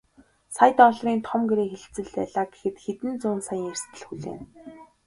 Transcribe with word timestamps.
Сая 0.55 0.71
долларын 0.79 1.19
том 1.27 1.41
гэрээ 1.49 1.67
хэлцэл 1.71 2.07
байлаа 2.15 2.45
гэхэд 2.51 2.75
хэдэн 2.83 3.13
зуун 3.21 3.39
саяын 3.47 3.67
эрсдэл 3.71 4.05
хүлээнэ. 4.07 4.45